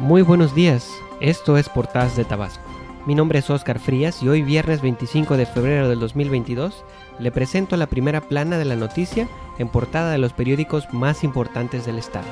[0.00, 2.64] Muy buenos días, esto es Portadas de Tabasco.
[3.04, 6.86] Mi nombre es Oscar Frías y hoy viernes 25 de febrero del 2022
[7.18, 9.28] le presento la primera plana de la noticia
[9.58, 12.26] en portada de los periódicos más importantes del estado.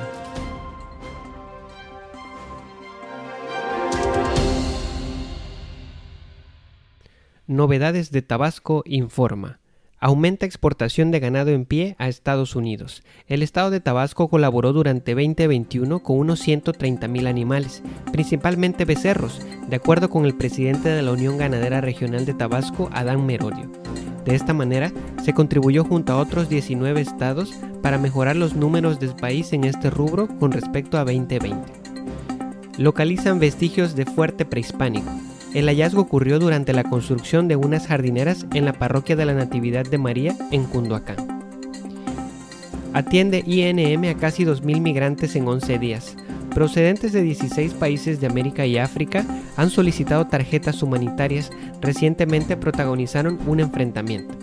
[7.45, 9.58] Novedades de Tabasco informa.
[10.01, 13.03] Aumenta exportación de ganado en pie a Estados Unidos.
[13.27, 17.83] El estado de Tabasco colaboró durante 2021 con unos 130.000 animales,
[18.13, 23.25] principalmente becerros, de acuerdo con el presidente de la Unión Ganadera Regional de Tabasco, Adán
[23.25, 23.69] Merodio.
[24.23, 29.15] De esta manera, se contribuyó junto a otros 19 estados para mejorar los números del
[29.15, 31.57] país en este rubro con respecto a 2020.
[32.77, 35.11] Localizan vestigios de fuerte prehispánico.
[35.53, 39.83] El hallazgo ocurrió durante la construcción de unas jardineras en la parroquia de la Natividad
[39.83, 41.17] de María en Cunduacán.
[42.93, 46.15] Atiende INM a casi 2.000 migrantes en 11 días.
[46.53, 49.25] Procedentes de 16 países de América y África
[49.57, 51.51] han solicitado tarjetas humanitarias.
[51.81, 54.35] Recientemente protagonizaron un enfrentamiento.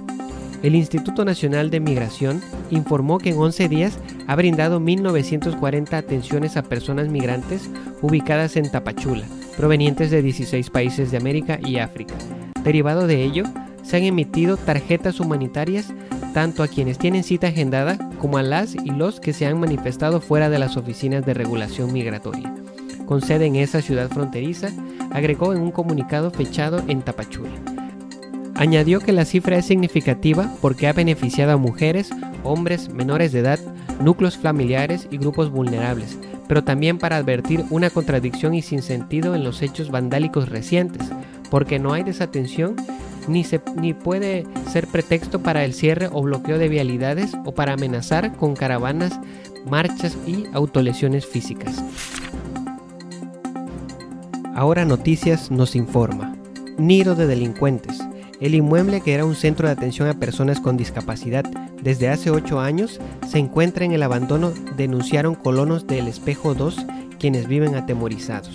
[0.64, 6.62] El Instituto Nacional de Migración informó que en 11 días ha brindado 1.940 atenciones a
[6.62, 7.70] personas migrantes
[8.02, 9.24] ubicadas en Tapachula,
[9.56, 12.14] provenientes de 16 países de América y África.
[12.62, 13.44] Derivado de ello,
[13.82, 15.92] se han emitido tarjetas humanitarias
[16.34, 20.20] tanto a quienes tienen cita agendada como a las y los que se han manifestado
[20.20, 22.52] fuera de las oficinas de regulación migratoria.
[23.06, 24.68] Con sede en esa ciudad fronteriza,
[25.12, 27.52] agregó en un comunicado fechado en Tapachula.
[28.56, 32.10] Añadió que la cifra es significativa porque ha beneficiado a mujeres,
[32.42, 33.60] hombres, menores de edad,
[34.00, 36.18] núcleos familiares y grupos vulnerables,
[36.48, 41.08] pero también para advertir una contradicción y sinsentido en los hechos vandálicos recientes,
[41.50, 42.76] porque no hay desatención
[43.28, 47.72] ni, se, ni puede ser pretexto para el cierre o bloqueo de vialidades o para
[47.72, 49.18] amenazar con caravanas,
[49.68, 51.82] marchas y autolesiones físicas.
[54.54, 56.34] Ahora Noticias nos informa.
[56.78, 57.98] Nido de delincuentes.
[58.40, 61.44] El inmueble, que era un centro de atención a personas con discapacidad
[61.82, 66.86] desde hace 8 años, se encuentra en el abandono, denunciaron colonos del Espejo 2,
[67.18, 68.54] quienes viven atemorizados.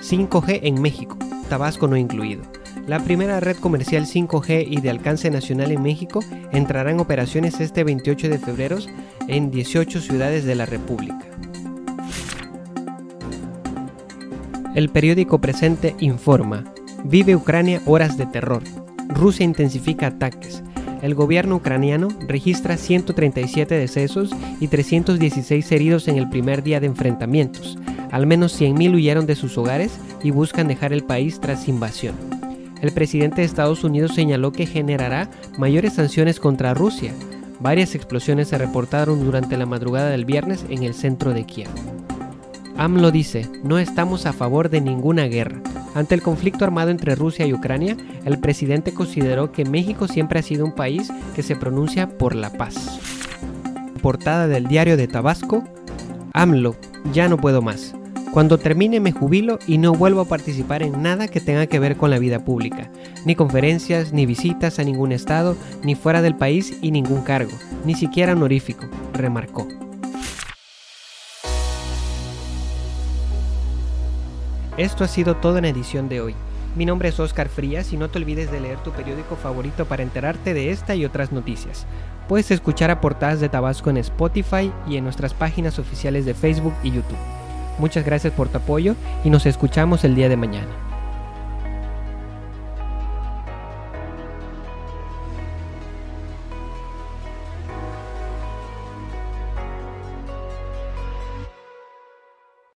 [0.00, 1.16] 5G en México,
[1.48, 2.42] Tabasco no incluido.
[2.86, 6.20] La primera red comercial 5G y de alcance nacional en México
[6.52, 8.78] entrará en operaciones este 28 de febrero
[9.26, 11.26] en 18 ciudades de la República.
[14.74, 16.64] El periódico presente informa,
[17.04, 18.62] Vive Ucrania horas de terror.
[19.08, 20.62] Rusia intensifica ataques.
[21.02, 27.78] El gobierno ucraniano registra 137 decesos y 316 heridos en el primer día de enfrentamientos.
[28.10, 32.16] Al menos 100.000 huyeron de sus hogares y buscan dejar el país tras invasión.
[32.82, 37.12] El presidente de Estados Unidos señaló que generará mayores sanciones contra Rusia.
[37.60, 41.68] Varias explosiones se reportaron durante la madrugada del viernes en el centro de Kiev.
[42.78, 45.60] AMLO dice, no estamos a favor de ninguna guerra.
[45.96, 50.42] Ante el conflicto armado entre Rusia y Ucrania, el presidente consideró que México siempre ha
[50.42, 53.00] sido un país que se pronuncia por la paz.
[54.00, 55.64] Portada del diario de Tabasco,
[56.32, 56.76] AMLO,
[57.12, 57.96] ya no puedo más.
[58.32, 61.96] Cuando termine me jubilo y no vuelvo a participar en nada que tenga que ver
[61.96, 62.92] con la vida pública,
[63.24, 67.52] ni conferencias, ni visitas a ningún estado, ni fuera del país y ningún cargo,
[67.84, 69.66] ni siquiera honorífico, remarcó.
[74.78, 76.36] Esto ha sido todo en edición de hoy.
[76.76, 80.04] Mi nombre es Oscar Frías y no te olvides de leer tu periódico favorito para
[80.04, 81.84] enterarte de esta y otras noticias.
[82.28, 86.74] Puedes escuchar a Portadas de Tabasco en Spotify y en nuestras páginas oficiales de Facebook
[86.84, 87.18] y YouTube.
[87.80, 88.94] Muchas gracias por tu apoyo
[89.24, 90.87] y nos escuchamos el día de mañana.